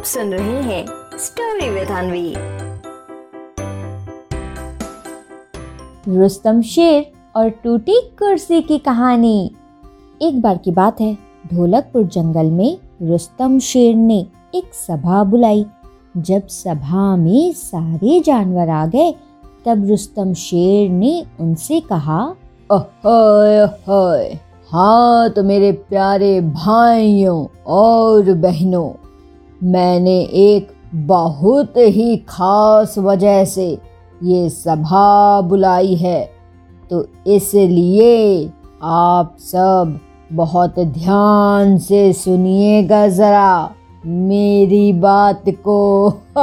आप 0.00 0.06
सुन 0.06 0.32
रहे 0.32 0.60
हैं 0.62 0.84
स्टोरी 1.18 1.68
विद 1.70 1.88
अनवी 1.88 2.34
रुस्तम 6.18 6.60
शेर 6.62 7.10
और 7.36 7.48
टूटी 7.48 8.00
कुर्सी 8.18 8.60
की 8.62 8.78
कहानी। 8.78 9.50
एक 10.22 10.40
बार 10.42 10.58
की 10.58 10.70
बात 10.70 11.00
है, 11.00 11.12
ढोलकपुर 11.54 12.02
जंगल 12.02 12.46
में 12.46 12.78
रुस्तम 13.02 13.58
शेर 13.58 13.94
ने 13.94 14.26
एक 14.54 14.74
सभा 14.74 15.24
बुलाई। 15.24 15.66
जब 16.16 16.46
सभा 16.46 17.16
में 17.16 17.52
सारे 17.52 18.20
जानवर 18.20 18.68
आ 18.68 18.86
गए, 18.86 19.12
तब 19.66 19.86
रुस्तम 19.88 20.32
शेर 20.34 20.90
ने 20.90 21.26
उनसे 21.40 21.80
कहा 21.80 22.34
हाँ 24.72 25.30
तो 25.30 25.42
मेरे 25.42 25.72
प्यारे 25.72 26.40
भाइयों 26.40 27.46
और 27.66 28.32
बहनों 28.32 28.88
मैंने 29.62 30.20
एक 30.20 30.68
बहुत 30.94 31.72
ही 31.76 32.16
खास 32.16 32.98
वजह 32.98 33.44
से 33.44 33.78
ये 34.22 34.50
सभा 34.50 35.40
बुलाई 35.40 35.94
है। 35.94 36.30
तो 36.90 37.06
इसलिए 37.26 38.50
आप 38.82 39.36
सब 39.40 40.00
बहुत 40.32 40.78
ध्यान 40.78 41.78
से 41.78 42.12
सुनिएगा 42.12 43.08
ज़रा 43.08 43.74
मेरी 44.06 44.92
बात 44.92 45.44
को। 45.48 46.10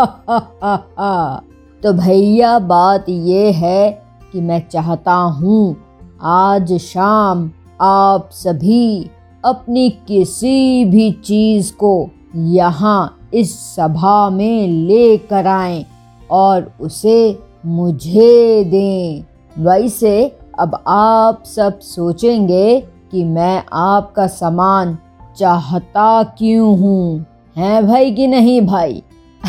तो 1.83 1.93
भैया, 1.93 2.59
बात 2.59 3.05
ये 3.09 3.51
है 3.51 4.03
कि 4.31 4.41
मैं 4.41 4.69
चाहता 4.69 5.13
हूँ 5.13 5.77
आज 6.21 6.73
शाम 6.73 7.51
आप 7.81 8.29
सभी 8.31 9.09
अपनी 9.45 9.89
किसी 9.89 10.85
भी 10.85 11.11
चीज़ 11.11 11.73
को 11.73 12.09
यहाँ 12.37 13.29
इस 13.33 13.75
सभा 13.75 14.29
में 14.29 14.67
लेकर 14.67 15.47
आएँ 15.47 15.85
और 16.31 16.73
उसे 16.81 17.39
मुझे 17.65 18.63
दें। 18.63 19.23
वैसे 19.63 20.37
अब 20.59 20.83
आप 20.87 21.43
सब 21.45 21.79
सोचेंगे 21.79 22.79
कि 23.11 23.23
मैं 23.23 23.63
आपका 23.73 24.27
सामान 24.27 24.97
चाहता 25.37 26.23
क्यों 26.23 26.79
हूँ? 26.79 27.25
हैं 27.57 27.87
भाई 27.87 28.11
कि 28.11 28.27
नहीं 28.27 28.61
भाई? 28.61 29.03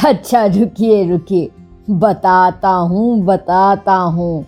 अच्छा 0.07 0.45
रुकिए 0.47 1.11
रुकिए। 1.11 1.51
बताता 1.91 2.69
हूँ 2.69 3.21
बताता 3.25 3.95
हूँ। 3.95 4.45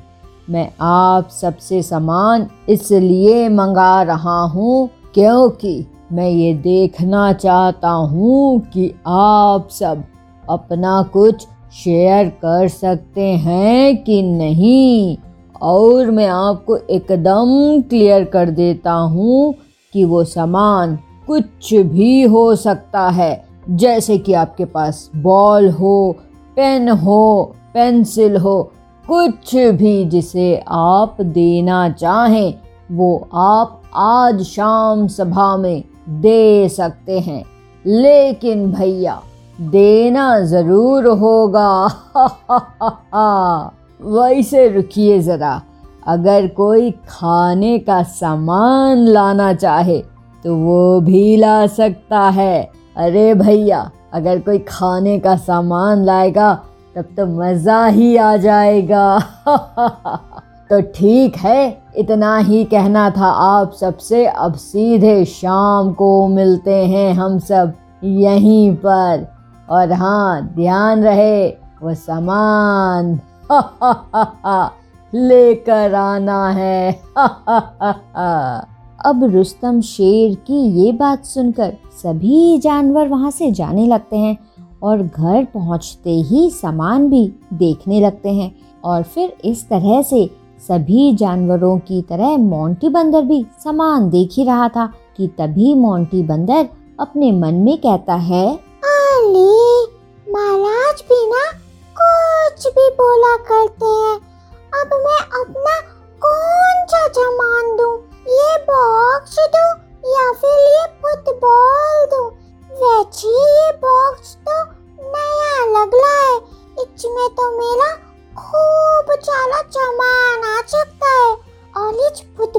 मैं 0.50 0.72
आप 0.80 1.28
सबसे 1.28 1.82
सामान 1.82 2.48
इसलिए 2.68 3.48
मंगा 3.48 4.02
रहा 4.02 4.40
हूँ 4.40 4.88
क्योंकि 5.14 5.86
मैं 6.12 6.30
ये 6.30 6.54
देखना 6.54 7.32
चाहता 7.32 7.90
हूँ 7.90 8.60
कि 8.60 8.94
आप 9.06 9.68
सब 9.70 10.04
अपना 10.50 11.02
कुछ 11.02 11.46
शेयर 11.84 12.28
कर 12.28 12.68
सकते 12.68 13.22
हैं 13.22 14.04
कि 14.04 14.22
नहीं। 14.22 15.16
और 15.62 16.10
मैं 16.10 16.26
आपको 16.26 16.76
एकदम 16.76 17.80
क्लियर 17.82 18.24
कर 18.24 18.50
देता 18.50 18.92
हूँ 18.92 19.54
कि 19.92 20.04
वो 20.04 20.24
सामान 20.24 20.98
कुछ 21.26 21.74
भी 21.74 22.22
हो 22.22 22.56
सकता 22.56 23.08
है। 23.08 23.44
जैसे 23.70 24.18
कि 24.18 24.32
आपके 24.32 24.64
पास 24.64 25.10
बॉल 25.16 25.70
हो, 25.70 26.16
पेन 26.56 26.88
हो, 26.88 27.54
पेंसिल 27.74 28.36
हो, 28.36 28.72
कुछ 29.10 29.56
भी 29.56 30.04
जिसे 30.04 30.64
आप 30.68 31.16
देना 31.20 31.90
चाहें, 31.90 32.54
वो 32.92 33.28
आप 33.34 33.82
आज 33.96 34.42
शाम 34.42 35.06
सभा 35.06 35.56
में 35.56 35.84
दे 36.08 36.68
सकते 36.68 37.18
हैं। 37.20 37.44
लेकिन 37.86 38.72
भैया, 38.72 39.22
देना 39.60 40.40
ज़रूर 40.40 41.06
होगा। 41.06 41.86
वैसे 44.02 44.68
रुकिए 44.68 45.18
ज़रा। 45.20 45.62
अगर 46.06 46.48
कोई 46.48 46.90
खाने 46.90 47.78
का 47.78 48.02
सामान 48.02 48.98
लाना 48.98 49.52
चाहे 49.54 49.98
तो 50.44 50.56
वो 50.56 51.00
भी 51.00 51.36
ला 51.36 51.66
सकता 51.66 52.20
है। 52.20 52.70
अरे 52.96 53.34
भैया, 53.34 53.90
अगर 54.12 54.38
कोई 54.38 54.58
खाने 54.58 55.18
का 55.18 55.36
सामान 55.36 56.04
लाएगा, 56.04 56.54
तब 56.96 57.02
तो 57.02 57.26
मज़ा 57.26 57.86
ही 57.86 58.16
आ 58.16 58.36
जाएगा। 58.36 59.22
तो 60.70 60.80
ठीक 60.80 61.36
है, 61.36 61.82
इतना 61.96 62.38
ही 62.38 62.64
कहना 62.64 63.10
था 63.10 63.26
आप 63.26 63.72
सबसे। 63.72 64.26
अब 64.26 64.54
सीधे 64.54 65.24
शाम 65.24 65.92
को 65.92 66.28
मिलते 66.28 66.74
हैं 66.74 67.14
हम 67.14 67.38
सब 67.38 67.72
यहीं 68.04 68.76
पर। 68.76 69.26
और 69.70 69.92
हाँ 69.92 70.42
ध्यान 70.42 71.02
रहे, 71.02 71.48
वो 71.48 71.94
सामान 71.94 73.20
लेकर 75.14 75.94
आना 75.94 76.48
है। 76.48 76.92
अब 79.06 79.24
रुस्तम 79.24 79.80
शेर 79.80 80.34
की 80.34 80.82
ये 80.82 80.92
बात 80.92 81.24
सुनकर 81.24 81.72
सभी 82.02 82.58
जानवर 82.58 83.08
वहाँ 83.08 83.30
से 83.30 83.50
जाने 83.50 83.86
लगते 83.86 84.16
हैं 84.16 84.38
और 84.82 85.02
घर 85.02 85.44
पहुँचते 85.44 86.10
ही 86.10 86.50
सामान 86.50 87.10
भी 87.10 87.34
देखने 87.52 88.00
लगते 88.00 88.28
हैं। 88.28 88.56
और 88.84 89.02
फिर 89.02 89.36
इस 89.44 89.68
तरह 89.68 90.02
से 90.02 90.39
सभी 90.68 91.12
जानवरों 91.16 91.78
की 91.78 92.02
तरह 92.02 92.36
मोंटी 92.36 92.88
बंदर 92.88 93.22
भी 93.22 93.46
समान 93.64 94.10
देख 94.10 94.30
ही 94.32 94.44
रहा 94.44 94.68
था 94.68 94.92
कि 95.16 95.26
तभी 95.26 95.74
मोंटी 95.74 96.22
बंदर 96.22 96.68
अपने 97.00 97.32
मन 97.32 97.54
में 97.54 97.78
कहता 97.78 98.14
है, 98.14 98.56
अली, 98.84 99.82
महाराज 100.32 101.00
भी 101.00 101.26
ना 101.26 101.52
कुछ 102.00 102.66
भी 102.66 102.88
बोला 102.88 103.36
करते 103.36 103.86
हैं। 103.86 104.16
अब 104.80 104.94
मैं 104.94 105.20
अपना 105.40 105.80
कौन 106.26 106.86
सा 106.86 107.08
सामान 107.08 107.76
दूँ? 107.76 108.09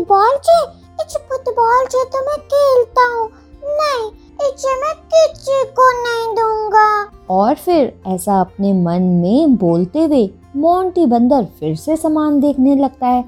फुटबॉल 0.02 0.38
से 0.38 0.62
इस 1.04 1.16
फुटबॉल 1.30 1.86
से 1.86 2.04
तो 2.06 2.20
मैं 2.26 2.38
खेलता 2.44 3.02
हूँ। 3.14 3.28
नहीं, 3.64 4.10
इसे 4.48 4.74
मैं 4.82 4.94
किसी 5.06 5.64
को 5.72 5.90
नहीं 5.92 6.36
दूँगा। 6.36 7.12
और 7.30 7.56
फिर 7.56 7.94
ऐसा 8.08 8.40
अपने 8.42 8.74
मन 8.74 9.02
में 9.02 9.56
बोलते 9.56 10.04
हुए 10.06 10.30
मोंटी 10.56 11.06
बंदर 11.06 11.46
फिर 11.60 11.76
से 11.76 11.96
सामान 11.96 12.40
देखने 12.40 12.76
लगता 12.76 13.08
है। 13.08 13.22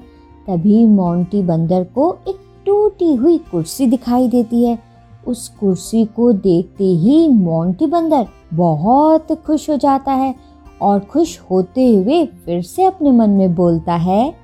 तभी 0.46 0.84
मोंटी 0.86 1.42
बंदर 1.42 1.84
को 1.84 2.18
एक 2.28 2.40
टूटी 2.66 3.14
हुई 3.14 3.38
कुर्सी 3.38 3.86
दिखाई 3.86 4.28
देती 4.28 4.64
है। 4.64 4.78
उस 5.26 5.48
कुर्सी 5.60 6.04
को 6.04 6.32
देखते 6.32 6.84
ही 6.84 7.28
मोंटी 7.28 7.86
बंदर 7.86 8.26
बहुत 8.54 9.32
खुश 9.46 9.70
हो 9.70 9.76
जाता 9.76 10.12
है 10.12 10.34
और 10.82 11.00
खुश 11.00 11.40
होते 11.50 11.94
हुए 11.96 12.24
फिर 12.26 12.62
से 12.62 12.84
अपने 12.84 13.10
मन 13.10 13.30
में 13.30 13.54
बोलता 13.54 13.94
है 13.94 14.43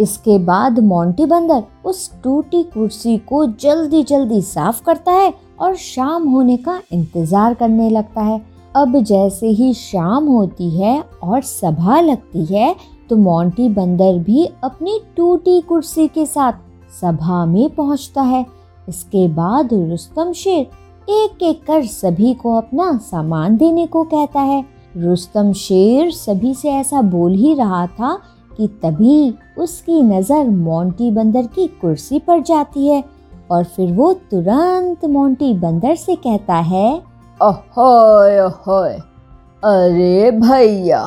इसके 0.00 0.38
बाद 0.38 0.78
मोंटी 0.80 1.24
बंदर 1.26 1.62
उस 1.84 2.10
टूटी 2.22 2.62
कुर्सी 2.64 3.16
को 3.28 3.44
जल्दी 3.60 4.02
जल्दी 4.02 4.40
साफ़ 4.42 4.82
करता 4.84 5.12
है 5.12 5.32
और 5.60 5.74
शाम 5.76 6.28
होने 6.28 6.56
का 6.58 6.80
इंतज़ार 6.92 7.54
करने 7.54 7.88
लगता 7.90 8.22
है। 8.22 8.40
अब 8.76 8.98
जैसे 8.98 9.48
ही 9.48 9.72
शाम 9.74 10.26
होती 10.26 10.70
है 10.72 11.00
और 11.22 11.40
सभा 11.42 12.00
लगती 12.00 12.44
है 12.46 12.74
तो 13.10 13.16
मोंटी 13.16 13.68
बंदर 13.68 14.18
भी 14.18 14.46
अपनी 14.64 15.00
टूटी 15.16 15.60
कुर्सी 15.60 16.08
के 16.08 16.26
साथ 16.26 16.52
सभा 17.00 17.44
में 17.46 17.68
पहुँचता 17.70 18.22
है। 18.22 18.44
इसके 18.88 19.26
बाद 19.28 19.72
रुस्तम 19.72 20.32
शेर 20.32 20.66
एक 21.08 21.42
एक 21.42 21.64
कर 21.66 21.84
सभी 21.84 22.34
को 22.34 22.56
अपना 22.56 22.96
सामान 23.02 23.56
देने 23.56 23.86
को 23.86 24.02
कहता 24.04 24.40
है। 24.40 24.64
रुस्तम 24.96 25.52
शेर 25.52 26.10
सभी 26.10 26.54
से 26.54 26.70
ऐसा 26.70 27.02
बोल 27.02 27.34
ही 27.34 27.54
रहा 27.54 27.86
था 27.88 28.18
कि 28.60 28.66
तभी 28.82 29.34
उसकी 29.58 30.02
नज़र 30.02 30.48
मोंटी 30.48 31.10
बंदर 31.10 31.46
की 31.54 31.66
कुर्सी 31.80 32.18
पर 32.18 32.40
जाती 32.42 32.86
है 32.88 33.02
और 33.50 33.62
फिर 33.66 33.92
वो 33.92 34.12
तुरंत 34.30 35.04
मोंटी 35.04 35.52
बंदर 35.54 35.94
से 35.96 36.14
कहता 36.16 36.54
है, 36.54 36.90
अहोय 37.40 38.36
अहोय, 38.36 38.92
अरे 39.62 40.30
भैया, 40.30 41.04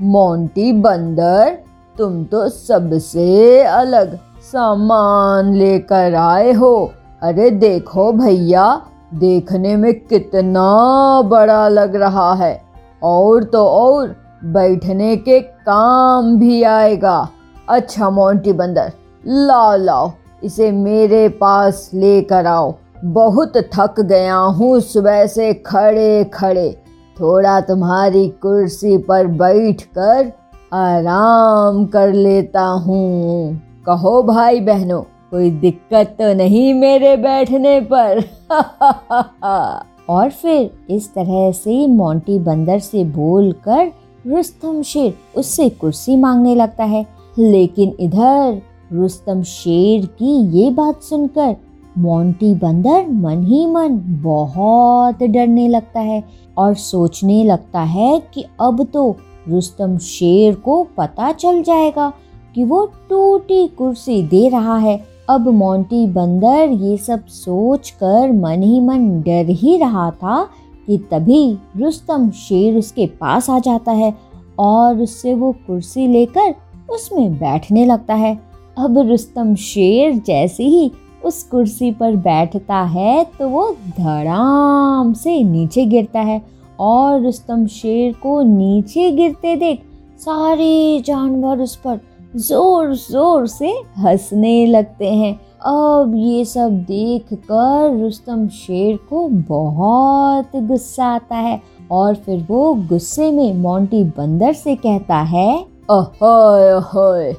मोंटी 0.00 0.72
बंदर, 0.72 1.58
तुम 1.96 2.24
तो 2.24 2.48
सबसे 2.48 3.62
अलग 3.62 4.18
सामान 4.42 5.54
लेकर 5.54 6.14
आए 6.14 6.52
हो। 6.52 6.74
अरे 7.22 7.50
देखो 7.50 8.10
भैया, 8.14 8.66
देखने 9.14 9.76
में 9.76 9.92
कितना 10.00 11.22
बड़ा 11.22 11.68
लग 11.68 11.96
रहा 11.96 12.32
है। 12.34 12.60
और 13.02 13.44
तो 13.44 13.66
और 13.68 14.14
बैठने 14.44 15.16
के 15.16 15.40
काम 15.40 16.36
भी 16.36 16.62
आएगा। 16.62 17.28
अच्छा 17.68 18.10
मोंटी 18.10 18.52
बंदर, 18.52 18.92
लाओ 19.26 19.76
लाओ, 19.76 20.12
इसे 20.44 20.72
मेरे 20.72 21.28
पास 21.28 21.90
लेकर 21.94 22.46
आओ। 22.46 22.74
बहुत 23.04 23.52
थक 23.56 24.00
गया 24.00 24.36
हूँ, 24.36 24.80
सुबह 24.80 25.26
से 25.26 25.54
खड़े 25.54 26.24
खड़े। 26.24 26.82
थोड़ा 27.20 27.60
तुम्हारी 27.60 28.28
कुर्सी 28.28 28.96
पर 28.98 29.26
बैठकर 29.26 30.32
आराम 30.72 31.84
कर 31.84 32.12
लेता 32.12 32.62
हूँ। 32.62 33.62
कहो, 33.86 34.22
भाई 34.22 34.60
बहनों, 34.60 35.02
कोई 35.30 35.50
दिक्कत 35.50 36.16
तो 36.20 36.34
नहीं 36.34 36.74
मेरे 36.74 37.16
बैठने 37.16 37.80
पर? 37.92 38.24
और 40.08 40.30
फिर 40.30 40.70
इस 40.90 41.14
तरह 41.14 41.52
से 41.52 41.86
मोंटी 41.86 42.38
बंदर 42.38 42.78
से 42.78 43.04
बोलकर 43.04 43.92
रुस्तम 44.26 44.82
शेर 44.82 45.14
उससे 45.36 45.68
कुर्सी 45.68 46.16
मांगने 46.16 46.54
लगता 46.54 46.84
है। 46.84 47.06
लेकिन 47.38 47.96
इधर 48.00 48.62
रुस्तम 48.92 49.42
शेर 49.42 50.06
की 50.06 50.58
ये 50.58 50.70
बात 50.70 51.02
सुनकर 51.02 51.56
मोंटी 51.98 52.54
बंदर 52.54 53.08
मन 53.08 53.44
ही 53.44 53.66
मन 53.66 54.00
बहुत 54.22 55.22
डरने 55.22 55.68
लगता 55.68 56.00
है 56.00 56.24
और 56.58 56.74
सोचने 56.74 57.44
लगता 57.44 57.80
है 57.80 58.22
कि 58.34 58.44
अब 58.60 58.84
तो 58.84 59.16
रुस्तम 59.48 59.98
शेर 59.98 60.54
को 60.54 60.86
पता 60.96 61.32
चल 61.32 61.62
जाएगा 61.62 62.12
कि 62.54 62.64
वो 62.64 62.84
टूटी 63.10 63.66
कुर्सी 63.66 64.22
दे 64.22 64.48
रहा 64.48 64.76
है। 64.76 65.00
अब 65.30 65.48
मोंटी 65.48 66.06
बंदर 66.06 66.68
ये 66.68 66.96
सब 66.96 67.26
सोचकर 67.26 68.32
मन 68.32 68.62
ही 68.62 68.80
मन 68.80 69.20
डर 69.20 69.46
ही 69.50 69.76
रहा 69.76 70.10
था 70.10 70.48
कि 70.86 70.98
तभी 71.10 71.58
रुस्तम 71.76 72.30
शेर 72.38 72.76
उसके 72.78 73.06
पास 73.20 73.50
आ 73.50 73.58
जाता 73.58 73.92
है 73.92 74.12
और 74.58 75.00
उससे 75.00 75.34
वो 75.34 75.52
कुर्सी 75.66 76.06
लेकर 76.06 76.54
उसमें 76.90 77.34
बैठने 77.34 77.84
लगता 77.86 78.14
है। 78.14 78.34
अब 78.78 78.98
रुस्तम 79.08 79.54
शेर 79.54 80.14
जैसे 80.26 80.64
ही 80.64 80.90
उस 81.24 81.42
कुर्सी 81.42 81.90
पर 81.92 82.16
बैठता 82.18 82.80
है 82.84 83.24
तो 83.38 83.48
वो 83.48 83.70
धड़ाम 83.98 85.12
से 85.14 85.42
नीचे 85.42 85.84
गिरता 85.86 86.20
है 86.20 86.40
और 86.80 87.20
रुस्तम 87.22 87.66
शेर 87.66 88.12
को 88.22 88.40
नीचे 88.42 89.10
गिरते 89.12 89.54
देख 89.56 89.82
सारे 90.20 91.02
जानवर 91.06 91.60
उस 91.62 91.76
पर 91.76 92.00
ज़ोर 92.36 92.94
ज़ोर 92.96 93.46
से 93.46 93.70
हंसने 93.98 94.64
लगते 94.66 95.08
हैं। 95.08 95.34
अब 95.64 96.12
ये 96.16 96.44
सब 96.44 96.72
देख 96.82 97.32
कर 97.32 97.98
रुस्तम 98.00 98.46
शेर 98.48 98.96
को 99.10 99.26
बहुत 99.48 100.56
गुस्सा 100.62 101.04
आता 101.06 101.36
है 101.36 101.60
और 101.90 102.14
फिर 102.14 102.44
वो 102.48 102.74
गुस्से 102.88 103.30
में 103.32 103.54
मोंटी 103.54 104.02
बंदर 104.18 104.52
से 104.52 104.74
कहता 104.76 105.16
है, 105.16 105.54
अहोय 105.90 106.68
अहोय, 106.70 107.32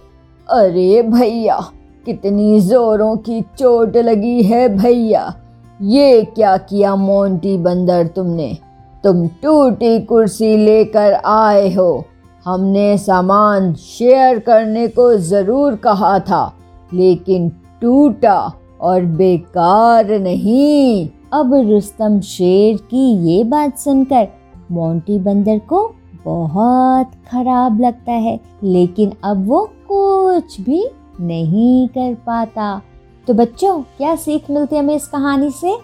अरे 0.50 1.02
भैया, 1.04 1.60
कितनी 2.06 2.60
जोरों 2.62 3.16
की 3.18 3.42
चोट 3.58 3.98
लगी 3.98 4.42
है 4.44 4.68
भैया, 4.78 5.34
ये 5.80 6.24
क्या 6.26 6.56
किया 6.60 6.96
मोंटी 6.96 7.58
बंदर 7.58 8.08
तुमने? 8.08 8.58
तुम 9.04 9.28
टूटी 9.44 10.00
कुर्सी 10.00 10.56
लेकर 10.58 11.14
आए 11.26 11.74
हो। 11.74 12.04
हमने 12.46 12.98
सामान 12.98 13.74
शेयर 13.76 14.40
करने 14.40 14.88
को 14.88 15.14
ज़रूर 15.18 15.76
कहा 15.76 16.18
था, 16.20 16.52
लेकिन 16.94 17.50
टूटा 17.86 18.38
और 18.82 19.06
बेकार 19.06 20.10
नहीं। 20.20 21.08
अब 21.34 21.54
रुस्तम 21.70 22.20
शेर 22.20 22.78
की 22.90 23.06
ये 23.28 23.44
बात 23.44 23.78
सुनकर 23.78 24.28
मोंटी 24.72 25.18
बंदर 25.20 25.60
को 25.60 25.82
बहुत 26.26 27.12
खराब 27.32 27.80
लगता 27.82 28.12
है, 28.12 28.40
लेकिन 28.64 29.12
अब 29.24 29.48
वो 29.48 29.62
कुछ 29.92 30.60
भी 30.62 30.84
नहीं 31.22 31.88
कर 31.88 32.14
पाता। 32.26 32.82
तो 33.28 33.34
बच्चों, 33.34 33.80
क्या 33.98 34.16
सीख 34.16 34.50
मिलती 34.52 34.76
है 34.76 34.82
हमें 34.82 34.96
इस 34.96 35.08
कहानी 35.08 35.52
से? 35.52 35.78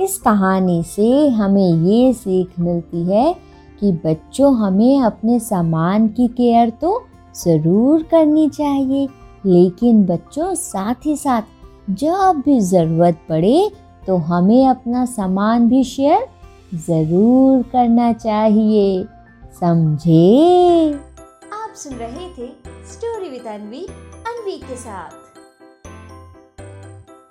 इस 0.00 0.18
कहानी 0.18 0.82
से 0.82 1.28
हमें 1.28 1.70
ये 1.84 2.12
सीख 2.12 2.60
मिलती 2.60 3.04
है 3.04 3.34
कि 3.80 3.92
बच्चों, 4.04 4.54
हमें 4.56 5.00
अपने 5.00 5.38
सामान 5.40 6.08
की 6.08 6.28
केयर 6.28 6.70
तो 6.80 7.02
ज़रूर 7.36 8.02
करनी 8.02 8.48
चाहिए। 8.48 9.08
लेकिन 9.46 10.04
बच्चों, 10.06 10.54
साथ 10.54 11.06
ही 11.06 11.16
साथ 11.16 11.42
जब 11.90 12.42
भी 12.44 12.60
ज़रूरत 12.60 13.18
पड़े 13.28 13.70
तो 14.06 14.16
हमें 14.28 14.66
अपना 14.68 15.04
सामान 15.06 15.68
भी 15.68 15.82
शेयर 15.84 16.26
ज़रूर 16.86 17.62
करना 17.72 18.12
चाहिए। 18.12 19.04
समझे? 19.60 20.94
आप 21.52 21.74
सुन 21.76 21.92
रहे 21.94 22.28
थे 22.28 22.48
स्टोरी 22.92 23.30
विद 23.30 23.46
अनवी 23.46 23.84
अनवी 24.26 24.56
के 24.58 24.76
साथ। 24.76 25.23